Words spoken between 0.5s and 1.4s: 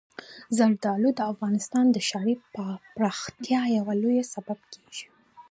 زردالو د